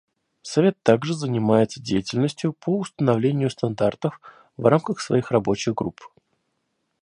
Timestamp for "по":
2.53-2.75